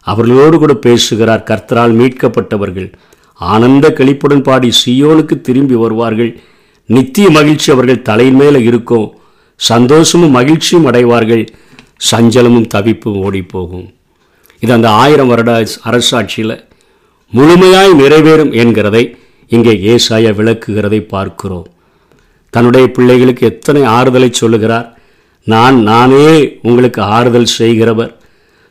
அவர்களோடு 0.00 0.56
கூட 0.58 0.74
பேசுகிறார் 0.74 1.46
கர்த்தரால் 1.50 1.94
மீட்கப்பட்டவர்கள். 2.00 2.88
ஆனந்த 3.40 3.86
கழிப்புடன் 3.92 4.42
பாடி 4.42 4.72
சியோனுக்கு 4.80 5.40
திரும்பி 5.40 5.74
வருவார்கள். 5.74 6.40
நித்திய 6.88 7.30
மகிழ்ச்சி 7.30 7.72
அவர்கள் 7.72 8.02
தலையின் 8.02 8.34
மேலே 8.34 8.60
இருக்கும். 8.62 9.06
சந்தோஷமும் 9.56 10.36
மகிழ்ச்சியும் 10.38 10.84
அடைவார்கள். 10.84 11.44
சஞ்சலமும் 12.10 12.70
தவிப்பும் 12.74 13.18
ஓடிப்போகும். 13.26 13.86
இது 14.62 14.72
அந்த 14.72 14.88
ஆயிரம் 14.90 15.28
வருட 15.28 15.52
அரசாட்சியில் 15.90 16.56
முழுமையாய் 17.32 17.92
நிறைவேறும் 18.02 18.52
என்கிறதை 18.62 19.04
இங்கே 19.48 19.72
ஏசாயா 19.92 20.30
விளக்குகிறதை 20.40 21.00
பார்க்கிறோம். 21.14 21.66
தன்னுடைய 22.50 22.86
பிள்ளைகளுக்கு 22.96 23.44
எத்தனை 23.46 23.82
ஆறுதலை 23.96 24.30
சொல்லுகிறார். 24.32 24.86
நான் 25.52 25.82
நானே 25.82 26.58
உங்களுக்கு 26.62 27.02
ஆறுதல் 27.02 27.54
செய்கிறவர். 27.58 28.12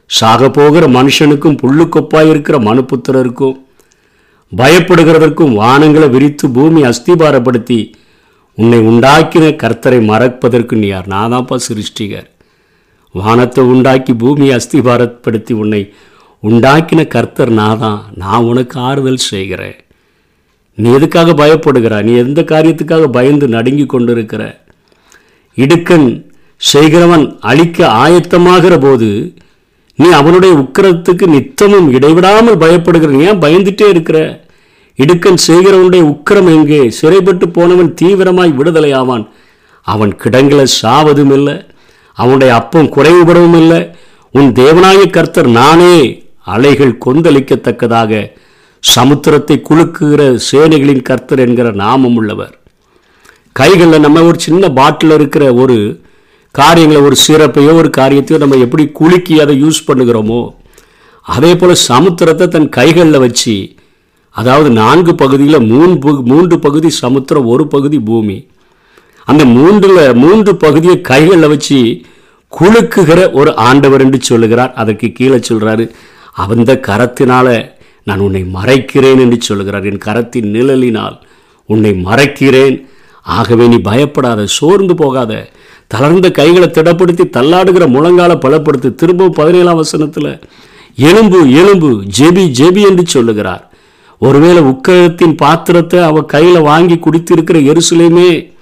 சாக 0.06 0.50
போகிற 0.50 0.88
மனுஷனுக்கும் 0.88 1.60
புல்லுக்கொப்பாய் 1.62 2.30
இருக்கிற 2.30 2.58
மனுப்புத்திரருக்கும் 2.58 3.56
பயப்படுகிறதற்கும் 4.58 5.54
வானங்களை 5.62 6.10
விரித்து 6.10 6.50
பூமி 6.50 6.82
அஸ்திபாரப்படுத்தி 6.82 7.94
உன்னை 8.54 8.80
உண்டாக்கின 8.80 9.46
கர்த்தரை 9.64 10.06
மறப்பதற்கு 10.06 10.76
நீ 10.76 10.88
யார்? 10.88 11.08
நான் 11.08 11.32
தான்ப்பா 11.32 11.56
சிருஷ்டிகர். 11.68 12.28
வானத்தை 13.12 13.64
உண்டாக்கி 13.64 14.14
பூமியை 14.14 14.60
அஸ்திபாரப்படுத்தி 14.60 15.54
உன்னை 15.54 15.94
உண்டாக்கின 16.44 17.08
கர்த்தர் 17.08 17.50
நான் 17.50 17.80
தான் 17.80 18.04
நான் 18.16 18.44
உனக்கு 18.44 18.80
ஆறுதல் 18.80 19.16
செய்கிறேன். 19.16 19.76
நீ 20.74 20.92
எதுக்காக 20.92 21.32
பயப்படுகிற 21.32 22.04
நீ 22.04 22.14
எந்த 22.16 22.42
காரியத்துக்காக 22.42 23.08
பயந்து 23.08 23.48
நடுங்கி 23.48 23.86
கொண்டிருக்கிற? 23.86 24.44
இடுக்கன் 25.58 26.25
செய்கிறவன் 26.58 27.38
அழிக்க 27.40 27.88
ஆயத்தமாகிற 27.88 28.80
போது 28.80 29.34
நீ 30.00 30.10
அவனுடைய 30.10 30.54
உக்கிரத்துக்கு 30.56 31.28
நித்தமும் 31.28 31.94
இடைவிடாமல் 31.94 32.58
பயப்படுகிற 32.58 33.22
ஏன் 33.22 33.42
பயந்துட்டே 33.42 33.88
இருக்கிற? 33.90 34.44
இடுக்கன் 35.00 35.38
செய்கிறவனுடைய 35.48 36.02
உக்கிரம் 36.04 36.50
எங்கே? 36.50 36.90
சிறைப்பட்டு 36.90 37.50
போனவன் 37.50 37.96
தீவிரமாய் 38.02 38.56
விடுதலை 38.56 38.92
ஆவான் 38.92 39.30
அவன் 39.82 40.16
கிடங்கில 40.24 40.66
சாவதும் 40.82 41.32
இல்லை 41.32 41.66
அவனுடைய 42.14 42.56
அப்பம் 42.56 42.94
குறைவுபடவும் 42.96 43.58
இல்லை. 43.58 43.96
உன் 44.32 44.52
தேவனாய 44.52 45.10
கர்த்தர் 45.10 45.48
நானே 45.48 46.24
அலைகள் 46.44 46.98
கொந்தளிக்கத்தக்கதாக 47.06 48.32
சமுத்திரத்தை 48.84 49.62
குலுக்குகிற 49.62 50.40
சேனைகளின் 50.52 51.02
கர்த்தர் 51.02 51.40
என்கிற 51.40 51.72
நாமம் 51.72 52.16
உள்ளவர் 52.16 52.60
கைகளில் 53.52 54.00
நம்ம 54.00 54.22
ஒரு 54.22 54.40
சின்ன 54.40 54.70
பாட்டில் 54.70 55.12
இருக்கிற 55.12 55.54
ஒரு 55.54 55.78
காரியங்களை 56.60 57.00
ஒரு 57.08 57.16
சிறப்பையோ 57.28 57.72
ஒரு 57.82 57.90
காரியத்தையோ 57.98 58.38
நம்ம 58.44 58.58
எப்படி 58.66 58.84
குலுக்கி 59.00 59.36
அதை 59.44 59.54
யூஸ் 59.64 59.80
பண்ணுகிறோமோ 59.88 60.42
அதே 61.26 61.52
போல் 61.56 61.84
சமுத்திரத்தை 61.90 62.46
தன் 62.48 62.70
கைகளில் 62.78 63.24
வச்சு 63.26 63.56
அதாவது 64.36 64.70
நான்கு 64.82 65.14
பகுதியில் 65.16 65.66
மூன்று 65.72 66.12
மூன்று 66.32 66.56
பகுதி 66.66 66.90
சமுத்திரம் 67.04 67.50
ஒரு 67.54 67.66
பகுதி 67.74 67.98
பூமி. 68.10 68.38
அந்த 69.28 69.44
மூன்றில் 69.58 70.02
மூன்று 70.24 70.52
பகுதியை 70.64 70.98
கைகளில் 71.12 71.52
வச்சு 71.54 71.80
குலுக்குகிற 72.52 73.20
ஒரு 73.40 73.52
ஆண்டவர் 73.68 74.04
என்று 74.06 74.20
சொல்லுகிறார். 74.30 74.74
அதற்கு 74.82 75.08
கீழே 75.18 75.40
சொல்கிறாரு 75.50 75.86
அந்த 76.44 76.72
கரத்தினால 76.88 77.48
நான் 78.08 78.24
உன்னை 78.26 78.44
மறைக்கிறேன் 78.58 79.22
என்று 79.26 79.38
சொல்லுகிறார். 79.50 79.88
என் 79.92 80.06
கரத்தின் 80.08 80.50
நிழலினால் 80.56 81.16
உன்னை 81.70 81.92
மறைக்கிறேன். 82.10 82.76
ஆகவே 83.38 83.66
நீ 83.68 83.78
பயப்படாத 83.90 84.42
சோர்ந்து 84.58 84.96
போகாத. 84.96 85.34
தளர்ந்த 85.88 86.32
கைகளை 86.32 86.68
திடப்படுத்தி 86.68 87.26
தள்ளாடுகிற 87.38 87.88
முழங்கால 87.88 88.34
பலப்படுத்தி 88.36 88.96
திரும்பவும் 88.96 89.34
பதினேழாம் 89.34 89.76
வசனத்தில் 89.76 90.40
எலும்பு 90.96 91.40
எலும்பு 91.52 91.90
ஜெபி 92.18 92.44
ஜெபி 92.60 92.82
என்று 92.90 93.06
சொல்லுகிறார். 93.06 93.64
ஒருவேளை 94.20 94.64
உக்கரத்தின் 94.64 95.36
பாத்திரத்தை 95.36 96.00
அவ 96.00 96.22
கையில் 96.22 96.62
வாங்கி 96.62 96.96
குடித்திருக்கிற 96.96 97.58
எருசுலேயுமே 97.72 98.54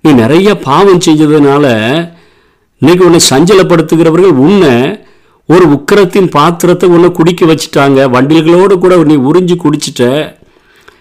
நீ 0.00 0.12
நிறைய 0.12 0.58
பாவம் 0.58 1.02
செஞ்சதுனால 1.06 1.64
இன்னைக்கு 2.78 3.04
உன்னை 3.04 3.20
சஞ்சலப்படுத்துகிறவர்கள் 3.30 4.38
உன்னை 4.46 5.00
ஒரு 5.46 5.64
உக்கிரத்தின் 5.66 6.28
பாத்திரத்தை 6.30 6.88
உன்னை 6.88 7.12
குடிக்க 7.12 7.46
வச்சுட்டாங்க. 7.46 7.98
வண்டில்களோடு 8.14 8.78
கூட 8.78 8.96
நீ 8.96 9.16
உறிஞ்சி 9.30 9.56
குடிச்சிட்ட. 9.64 10.34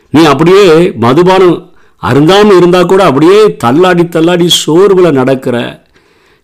நீ 0.10 0.24
அப்படியே 0.24 0.66
மதுபானம் 0.92 1.71
அருந்தாமல் 2.04 2.58
இருந்தால் 2.60 2.90
கூட 2.92 3.02
அப்படியே 3.06 3.40
தள்ளாடி 3.64 4.04
தள்ளாடி 4.10 4.48
சோர்வில் 4.62 5.18
நடக்கிற 5.20 5.58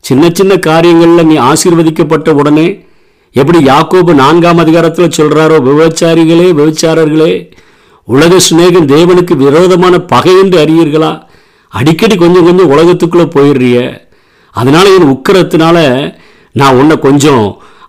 சின்ன 0.03 0.29
சின்ன 0.29 0.53
காரியங்களில் 0.57 1.29
நீ 1.29 1.35
ஆசீர்வதிக்கப்பட்ட 1.51 2.29
உடனே 2.39 2.67
எப்படி 3.35 3.59
யாக்கோபு 3.69 4.11
நான்காம் 4.13 4.61
அதிகாரத்தில் 4.63 5.15
சொல்கிறாரோ 5.17 5.57
விபச்சாரிகளே 5.67 6.47
விபச்சாரர்களே 6.59 7.31
உலக 8.07 8.35
சிநேகம் 8.49 8.89
தேவனுக்கு 8.91 9.33
விரோதமான 9.35 9.95
பகை 10.11 10.33
என்று 10.41 10.57
அறியீர்களா? 10.63 11.09
அடிக்கடி 11.73 12.15
கொஞ்சம் 12.15 12.45
கொஞ்சம் 12.47 12.71
உலகத்துக்குள்ளே 12.73 13.25
போயிடுறிய 13.35 13.77
அதனால் 14.55 14.93
என் 14.97 15.11
உக்கரத்தினால 15.15 15.77
நான் 16.55 16.77
உன்னை 16.81 16.95
கொஞ்சம் 16.99 17.45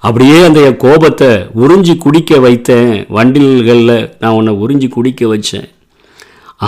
அப்படியே 0.07 0.39
அந்த 0.45 0.61
என் 0.61 0.83
கோபத்தை 0.87 1.31
உறிஞ்சி 1.63 1.95
குடிக்க 1.97 2.39
வைத்தேன். 2.39 2.93
வண்டில்களில் 3.17 3.95
நான் 4.21 4.37
உன்னை 4.39 4.55
உறிஞ்சி 4.65 4.89
குடிக்க 4.89 5.27
வச்சேன். 5.27 5.69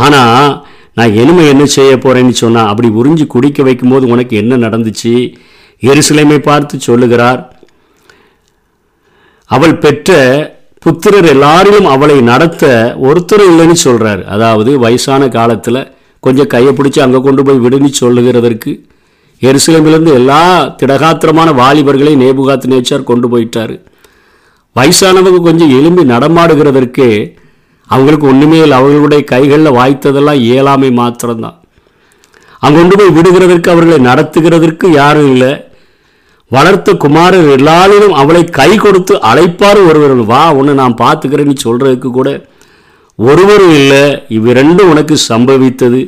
ஆனால் 0.04 0.46
நான் 0.94 1.14
இனிமே 1.14 1.48
என்ன 1.48 1.64
செய்ய 1.66 1.96
போகிறேன்னு 1.96 2.30
சொன்னால் 2.30 2.66
அப்படி 2.66 2.88
உறிஞ்சி 2.88 3.26
குடிக்க 3.26 3.62
வைக்கும்போது 3.62 4.06
உனக்கு 4.06 4.36
என்ன 4.36 4.56
நடந்துச்சு? 4.56 5.34
எருசலேமை 5.82 6.38
பார்த்து 6.38 6.80
சொல்லுகிறார் 6.80 7.40
அவள் 9.50 9.76
பெற்ற 9.76 10.18
புத்திரர் 10.78 11.24
எல்லாரிலும் 11.24 11.84
அவளை 11.84 12.20
நடத்த 12.20 12.94
ஒருத்தர் 13.02 13.44
இல்லைன்னு 13.50 13.72
சொல்கிறார் 13.72 14.24
அதாவது 14.24 14.78
வயசான 14.78 15.28
காலத்தில் 15.28 15.92
கொஞ்சம் 16.20 16.46
கையை 16.46 16.72
பிடிச்சி 16.72 17.00
அங்கே 17.00 17.20
கொண்டு 17.20 17.42
போய் 17.42 17.58
விடுன்னு 17.58 17.90
சொல்லுகிறதற்கு 18.00 18.72
எருசலேமிலிருந்து 19.42 20.12
எல்லா 20.12 20.40
திடகாத்திரமான 20.82 21.54
வாலிபர்களை 21.54 22.14
நேபுகாத்து 22.16 22.66
நேச்சார் 22.66 23.02
கொண்டு 23.02 23.28
போயிட்டார். 23.28 23.74
வயசானவங்க 24.76 25.42
கொஞ்சம் 25.42 25.70
எலும்பி 25.70 26.04
நடமாடுகிறதற்கு 26.04 27.06
அவங்களுக்கு 27.92 28.26
ஒன்றுமே 28.32 28.58
இல்லை. 28.64 28.76
அவர்களுடைய 28.80 29.22
கைகளில் 29.32 29.76
வாய்த்ததெல்லாம் 29.78 30.42
இயலாமை 30.48 30.90
மாத்திரம்தான். 31.00 31.56
அங்கே 32.64 32.78
கொண்டு 32.78 32.96
போய் 32.98 33.16
விடுகிறதற்கு 33.16 33.72
அவர்களை 33.74 33.98
நடத்துகிறதற்கு 34.10 34.86
யாரும் 35.00 35.28
இல்லை. 35.32 35.52
வளர்த்த 36.50 36.92
குமாரர் 37.04 37.48
எல்லாரிலும் 37.56 38.14
அவளை 38.20 38.42
கை 38.58 38.70
கொடுத்து 38.76 39.14
அழைப்பார் 39.30 39.80
ஒருவர் 39.88 40.14
வா 40.30 40.42
உன்னை 40.58 40.72
நான் 40.80 41.00
பார்த்துக்கிறேன்னு 41.02 41.54
சொல்கிறதுக்கு 41.64 42.10
கூட 42.18 42.30
ஒருவரும் 43.28 43.74
இல்லை. 43.80 44.02
இவ்விரண்டும் 44.36 44.90
உனக்கு 44.92 45.16
சம்பவித்தது. 45.28 46.00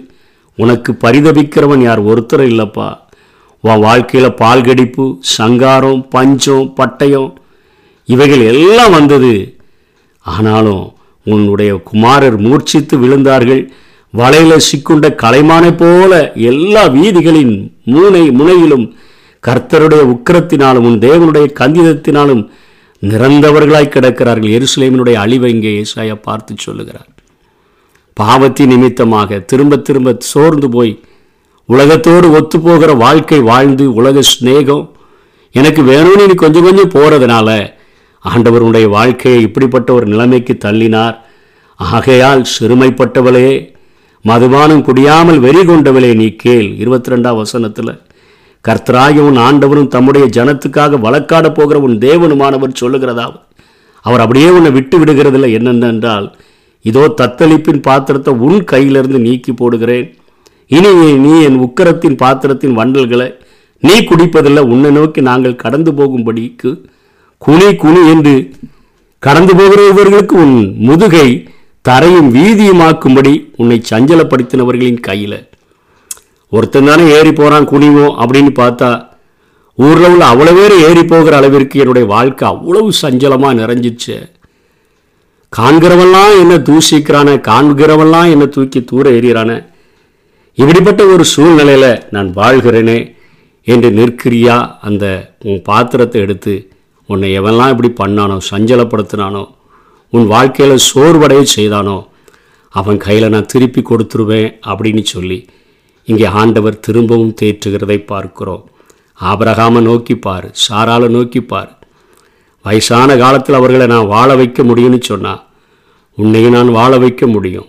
உனக்கு 0.58 0.90
பரிதபிக்கிறவன் 1.04 1.84
யார்? 1.86 2.00
ஒருத்தரும் 2.10 2.50
இல்லைப்பா. 2.52 2.88
உன் 3.64 3.84
வாழ்க்கையில் 3.86 4.36
பால் 4.40 4.64
கடிப்பு 4.66 5.04
சங்காரம் 5.36 6.00
பஞ்சம் 6.14 6.66
பட்டயம் 6.78 7.30
இவைகள் 8.08 8.42
எல்லாம் 8.52 8.94
வந்தது. 8.98 9.34
ஆனாலும் 10.26 10.84
உன்னுடைய 11.24 11.72
குமாரர் 11.90 12.36
மூர்ச்சித்து 12.38 12.96
விழுந்தார்கள். 12.98 13.62
வலையில 14.14 14.56
சிக்குண்ட 14.68 15.06
கலைமானை 15.22 15.70
போல 15.76 16.32
எல்லா 16.50 16.82
வீதிகளின் 16.96 17.54
மூனை 17.84 18.24
முனையிலும் 18.30 18.86
கர்த்தருடைய 19.44 20.02
உக்கிரத்தினாலும் 20.14 20.86
உன் 20.88 20.98
தேவனுடைய 20.98 21.46
கந்திதத்தினாலும் 21.60 22.42
நிறந்தவர்களாய் 23.02 23.94
கிடக்கிறார்கள். 23.94 24.54
எருசலேமினுடைய 24.58 25.16
அழிவை 25.24 25.50
இங்கே 25.54 25.82
ஏசாயா 25.82 26.16
பார்த்து 26.22 26.54
சொல்லுகிறார். 26.58 27.08
பாவத்தின் 28.16 28.70
நிமித்தமாக 28.72 29.38
திரும்ப 29.50 29.76
திரும்ப 29.76 30.16
சோர்ந்து 30.18 30.68
போய் 30.68 30.92
உலகத்தோடு 31.68 32.28
ஒத்துப்போகிற 32.38 32.96
வாழ்க்கை 32.96 33.40
வாழ்ந்து 33.40 33.84
உலக 33.94 34.22
சிநேகம் 34.30 34.84
எனக்கு 35.54 35.82
வேணும்னு 35.82 36.26
நீ 36.28 36.34
கொஞ்சம் 36.34 36.62
கொஞ்சம் 36.62 36.92
போகிறதுனால 36.94 37.48
ஆண்டவருடைய 38.24 38.86
வாழ்க்கையை 38.88 39.42
இப்படிப்பட்ட 39.46 39.92
ஒரு 39.92 40.06
நிலைமைக்கு 40.06 40.54
தள்ளினார். 40.64 41.16
ஆகையால் 41.80 42.42
சிறுமைப்பட்டவளே 42.54 43.48
மதுபானம் 44.24 44.84
குடியாமல் 44.88 45.38
வெறி 45.44 45.62
கொண்டவளே 45.68 46.10
நீ 46.20 46.28
கேள். 46.42 46.68
இருபத்தி 46.82 47.12
ரெண்டாம் 47.12 47.40
வசனத்தில் 47.42 47.92
கர்த்தராயும் 48.64 49.38
ஆண்டவரும் 49.46 49.92
தம்முடைய 49.94 50.24
ஜனத்துக்காக 50.36 51.00
வழக்காட 51.06 51.46
போகிற 51.52 51.78
உன் 51.86 51.96
தேவனுமானவர் 52.04 52.80
சொல்லுகிறதாவது. 52.80 53.38
அவர் 54.04 54.22
அப்படியே 54.24 54.48
உன்னை 54.48 54.70
விட்டு 54.70 54.96
விடுகிறதில்ல. 54.98 55.48
என்னென்னென்றால் 55.58 56.26
இதோ 56.84 57.02
தத்தளிப்பின் 57.20 57.82
பாத்திரத்தை 57.88 58.32
உன் 58.46 58.60
கையிலிருந்து 58.72 59.18
நீக்கி 59.26 59.52
போடுகிறேன். 59.52 60.06
இனி 60.76 60.90
நீ 61.24 61.32
என் 61.48 61.58
உக்கரத்தின் 61.66 62.16
பாத்திரத்தின் 62.22 62.78
வண்டல்களை 62.78 63.28
நீ 63.82 63.94
குடிப்பதில்லை. 64.10 64.62
உன்னை 64.72 64.90
நோக்கி 64.90 65.20
நாங்கள் 65.30 65.60
கடந்து 65.64 65.92
போகும்படிக்கு 65.92 66.70
குனி 67.44 67.68
குனி 67.82 68.00
என்று 68.12 68.34
கடந்து 69.22 69.52
போகிறவர்களுக்கு 69.58 70.34
உன் 70.44 70.56
முதுகை 70.88 71.28
தரையும் 71.84 72.28
வீதியுமாக்கும்படி 72.34 73.32
உன்னை 73.60 73.78
சஞ்சலப்படுத்தினவர்களின் 73.90 75.00
கையில். 75.06 75.38
ஒருத்தன் 76.52 76.88
தானே 76.90 77.04
ஏறி 77.16 77.32
போகிறான் 77.32 77.68
குனிவோம் 77.72 78.16
அப்படின்னு 78.22 78.52
பார்த்தா 78.60 78.90
ஊரில் 79.78 80.08
உள்ள 80.10 80.22
அவ்வளோ 80.32 80.52
பேர் 80.58 80.74
ஏறி 80.88 81.02
போகிற 81.04 81.36
அளவிற்கு 81.36 81.76
என்னுடைய 81.82 82.06
வாழ்க்கை 82.14 82.44
அவ்வளவு 82.48 82.90
சஞ்சலமாக 83.02 83.58
நிறைஞ்சிச்சு. 83.60 84.16
காண்கிறவெல்லாம் 85.52 86.34
என்ன 86.42 86.54
தூசிக்கிறான 86.68 87.28
காண்கிறவெல்லாம் 87.48 88.28
என்ன 88.34 88.44
தூக்கி 88.56 88.80
தூர 88.90 89.04
எறிகிறான. 89.18 89.50
இப்படிப்பட்ட 90.58 91.02
ஒரு 91.14 91.24
சூழ்நிலையில் 91.34 91.90
நான் 92.14 92.30
வாழ்கிறேனே 92.40 92.98
என்று 93.66 93.90
நிற்கிறியா 93.98 94.56
அந்த 94.88 95.04
உன் 95.48 95.60
பாத்திரத்தை 95.70 96.20
எடுத்து 96.26 96.54
உன்னை 97.12 97.30
எவன்லாம் 97.40 97.72
இப்படி 97.74 97.90
பண்ணானோ 98.00 98.36
சஞ்சலப்படுத்தினானோ 98.50 99.44
உன் 100.12 100.26
வாழ்க்கையில் 100.34 100.84
சோர்வடைய 100.88 101.42
செய்தானோ 101.56 101.98
அவன் 102.74 102.98
கையில் 103.04 103.32
நான் 103.34 103.50
திருப்பி 103.52 103.80
கொடுத்துருவேன் 103.82 104.50
அப்படின்னு 104.70 105.02
சொல்லி 105.14 105.38
இங்கே 106.08 106.26
ஆண்டவர் 106.40 106.82
திரும்பவும் 106.86 107.34
தேற்றுகிறதை 107.40 107.98
பார்க்கிறோம். 108.12 108.62
ஆபரகாம 109.20 109.82
நோக்கி 109.88 110.14
சாரால 110.66 111.08
நோக்கி 111.16 111.40
வயசான 112.64 113.16
காலத்தில் 113.22 113.58
அவர்களை 113.58 113.86
நான் 113.92 114.10
வாழ 114.14 114.28
வைக்க 114.40 114.62
முடியும்னு 114.62 114.98
சொன்னால் 115.10 115.42
உன்னையும் 116.18 116.56
நான் 116.56 116.70
வாழ 116.78 116.92
வைக்க 117.04 117.26
முடியும். 117.34 117.68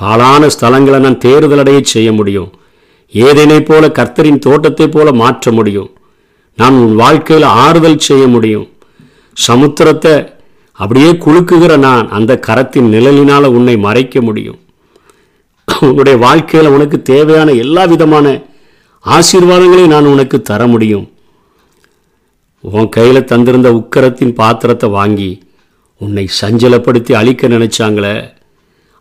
பாலான 0.00 0.48
ஸ்தலங்களை 0.54 0.98
நான் 1.06 1.22
தேர்தலடைய 1.24 1.80
செய்ய 1.94 2.08
முடியும். 2.18 2.50
ஏதேனை 3.14 3.58
போல 3.64 3.84
கர்த்தரின் 3.98 4.44
தோட்டத்தை 4.46 4.86
போல 4.88 5.08
மாற்ற 5.22 5.52
முடியும். 5.58 5.90
நான் 6.60 6.76
உன் 6.84 6.94
வாழ்க்கையில் 7.02 7.46
ஆறுதல் 7.64 8.04
செய்ய 8.08 8.24
முடியும். 8.34 8.66
சமுத்திரத்தை 9.36 10.14
அப்படியே 10.78 11.10
குலுக்குகிற 11.24 11.72
நான் 11.76 12.06
அந்த 12.16 12.32
கரத்தின் 12.46 12.92
நிழலினால் 12.94 13.54
உன்னை 13.56 13.76
மறைக்க 13.86 14.20
முடியும். 14.20 14.58
உன்னுடைய 15.68 16.16
வாழ்க்கையில் 16.18 16.74
உனக்கு 16.76 16.98
தேவையான 17.02 17.52
எல்லா 17.64 17.84
விதமான 17.84 18.26
ஆசீர்வாதங்களையும் 19.04 19.94
நான் 19.94 20.12
உனக்கு 20.12 20.38
தர 20.42 20.66
முடியும். 20.66 21.06
உன் 22.64 22.88
கையில் 22.88 23.28
தந்திருந்த 23.32 23.70
உக்கரத்தின் 23.80 24.36
பாத்திரத்தை 24.40 24.88
வாங்கி 24.98 25.30
உன்னை 26.00 26.24
சஞ்சலப்படுத்தி 26.40 27.12
அழிக்க 27.20 27.48
நினைச்சாங்களே 27.48 28.14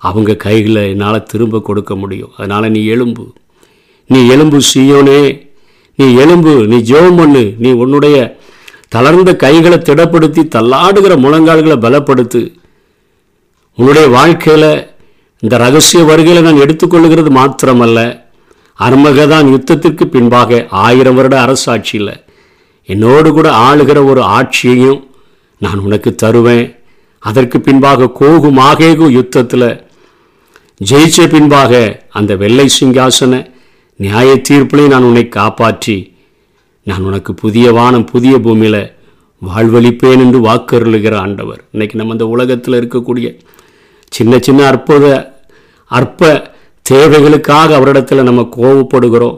அவங்க 0.02 0.42
கைகளை 0.46 0.84
என்னால் 0.94 1.28
திரும்ப 1.32 1.62
கொடுக்க 1.68 1.96
முடியும். 1.96 2.34
அதனால் 2.38 2.74
நீ 2.76 2.82
எலும்பு 2.96 3.26
நீ 4.10 4.20
எலும்பு 4.28 4.60
சீயோனே. 4.70 5.22
நீ 5.96 6.16
எலும்பு 6.16 6.54
நீ 6.68 6.76
ஜெபம் 6.76 7.18
பண்ணு 7.18 7.54
நீ 7.58 7.72
உன்னுடைய 7.72 8.40
தளர்ந்த 8.88 9.36
கைகளை 9.36 9.78
திடப்படுத்தி 9.78 10.42
தள்ளாடுகிற 10.56 11.18
முழங்கால்களை 11.18 11.78
பலப்படுத்து. 11.78 12.56
உன்னுடைய 13.76 14.08
வாழ்க்கையில் 14.08 14.88
இந்த 15.40 15.58
ரகசிய 15.58 16.04
வருகையில் 16.04 16.44
நான் 16.44 16.62
எடுத்துக்கொள்ளுகிறது 16.62 17.32
மாத்திரமல்ல. 17.40 18.22
அர்மகதான் 18.80 19.48
யுத்தத்திற்கு 19.56 20.06
பின்பாக 20.06 20.68
ஆயிரம் 20.70 21.16
வருட 21.16 21.36
அரசாட்சியில். 21.46 22.24
என்னோடு 22.86 23.32
கூட 23.32 23.52
ஆளுகிற 23.52 24.06
ஒரு 24.06 24.22
ஆட்சியையும் 24.22 25.08
நான் 25.60 25.80
உனக்கு 25.80 26.16
தருவேன். 26.16 26.76
அதற்கு 27.20 27.62
பின்பாக 27.62 28.12
கோகு 28.20 28.50
மாகேகு 28.62 29.10
யுத்தத்தில் 29.10 29.84
ஜெயிச்ச 30.92 31.28
பின்பாக 31.30 32.04
அந்த 32.10 32.36
வெள்ளை 32.36 32.70
சிங்காசனை 32.80 33.53
நியாய 34.00 34.30
தீர்ப்பிலையும் 34.50 34.94
நான் 34.94 35.04
உன்னை 35.04 35.30
காப்பாற்றி 35.30 35.98
நான் 36.84 37.04
உனக்கு 37.04 37.34
புதிய 37.34 37.72
வானம் 37.72 38.06
புதிய 38.06 38.40
பூமியில் 38.40 38.94
வாழ்வழிப்பேன் 39.42 40.22
என்று 40.24 40.40
வாக்கருளுகிற 40.46 41.16
ஆண்டவர். 41.16 41.62
இன்னைக்கு 41.72 41.98
நம்ம 41.98 42.12
இந்த 42.12 42.28
உலகத்தில் 42.28 42.78
இருக்கக்கூடிய 42.80 43.28
சின்ன 44.12 44.40
சின்ன 44.40 44.66
அற்புத 44.66 45.06
அற்ப 45.86 46.32
தேவைகளுக்காக 46.90 47.76
அவரிடத்தில் 47.80 48.28
நம்ம 48.30 48.42
கோவப்படுகிறோம் 48.58 49.38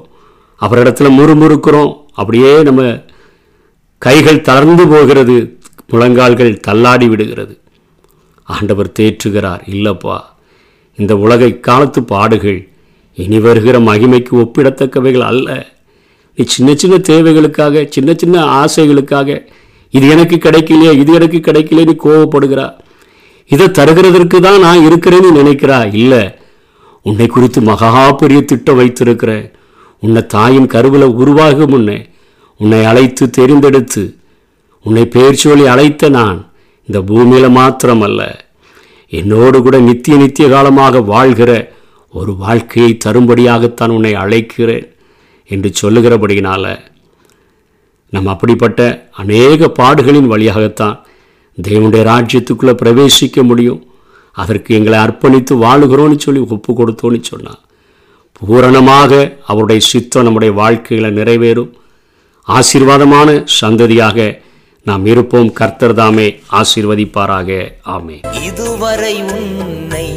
அவரிடத்தில் 0.62 1.18
முறுமுறுக்கிறோம். 1.20 1.94
அப்படியே 2.14 2.64
நம்ம 2.64 2.82
கைகள் 3.98 4.42
தளர்ந்து 4.42 4.88
போகிறது 4.88 5.36
முழங்கால்கள் 5.88 6.60
தள்ளாடி 6.60 7.08
விடுகிறது. 7.08 7.60
ஆண்டவர் 8.44 8.96
தேற்றுகிறார் 9.00 9.62
இல்லப்பா 9.74 10.18
இந்த 11.00 11.14
உலகை 11.18 11.60
காலத்து 11.60 12.04
பாடுகள் 12.04 12.60
இனி 13.16 13.40
வருகிற 13.40 13.80
மகிமைக்கு 13.80 14.34
ஒப்பிடத்தக்கவைகள் 14.44 15.26
அல்ல. 15.26 15.68
நீ 16.36 16.44
சின்ன 16.46 16.74
சின்ன 16.74 16.96
தேவைகளுக்காக 16.98 17.86
சின்ன 17.90 18.14
சின்ன 18.14 18.46
ஆசைகளுக்காக 18.46 19.48
இது 19.90 20.10
எனக்கு 20.10 20.36
கிடைக்கலையே 20.36 20.92
இது 20.92 21.14
எனக்கு 21.14 21.38
கிடைக்கலையே 21.38 21.86
நீ 21.86 21.96
கோவப்படுகிறா. 22.04 22.74
இதை 23.48 23.68
தருகிறதற்கு 23.68 24.40
தான் 24.40 24.60
நான் 24.60 24.86
இருக்கிறேன்னு 24.88 25.30
நினைக்கிறா? 25.32 25.94
இல்லை. 25.94 26.38
உன்னை 27.02 27.28
குறித்து 27.28 27.62
மகா 27.62 28.12
பெரிய 28.12 28.42
திட்டம் 28.42 28.76
வைத்திருக்கிறேன் 28.76 29.52
உன்னை 30.00 30.26
தாயின் 30.26 30.68
கருவில் 30.68 31.04
உருவாகும் 31.04 31.70
முன்னே 31.70 32.10
உன்னை 32.58 32.86
அழைத்து 32.86 33.30
தெரிந்தெடுத்து 33.38 34.04
உன்னை 34.86 35.06
பெயர் 35.06 35.34
சொல்லி 35.34 35.66
அழைத்த 35.66 36.10
நான் 36.10 36.52
இந்த 36.88 37.02
பூமியில் 37.02 37.50
மாத்திரமல்ல. 37.50 38.22
என்னோடு 39.10 39.62
கூட 39.62 39.80
நித்திய 39.80 40.18
நித்திய 40.18 40.50
காலமாக 40.50 41.00
வாழ்கிற 41.00 41.52
ஒரு 42.18 42.34
வாழ்க்கையை 42.44 42.92
தரும்படியாகத்தான் 43.06 43.94
உன்னை 43.96 44.14
அழைக்கிறேன் 44.24 44.88
என்று 45.50 45.70
சொல்லுகிறபடியினால் 45.82 46.70
நம்ம 48.14 48.30
அப்படிப்பட்ட 48.34 48.82
அநேக 49.22 49.70
பாடுகளின் 49.80 50.32
வழியாகத்தான் 50.34 50.98
தேவனுடைய 51.58 52.04
ராஜ்யத்துக்குள்ளே 52.12 52.74
பிரவேசிக்க 52.82 53.44
முடியும். 53.50 53.82
அதற்கு 54.32 54.76
எங்களை 54.78 54.98
அர்ப்பணித்து 55.00 55.54
வாழுகிறோன்னு 55.64 56.18
சொல்லி 56.26 56.42
ஒப்பு 56.56 56.72
கொடுத்தோன்னு 56.80 57.20
சொன்னான் 57.32 57.62
பூரணமாக 58.40 59.12
அவருடைய 59.52 59.82
சித்தம் 59.92 60.26
நம்முடைய 60.28 60.54
வாழ்க்கைகளை 60.62 61.12
நிறைவேறும். 61.20 61.72
ஆசீர்வாதமான 62.48 63.30
சந்ததியாக 63.60 64.28
நாம் 64.90 65.06
இருப்போம். 65.14 65.52
கர்த்தர் 65.60 65.98
தாமே 66.02 66.28
ஆசீர்வதிப்பாராக. 66.62 67.50
ஆமே 67.96 68.18
இதுவரை 68.50 69.16
உன்னை 69.38 70.08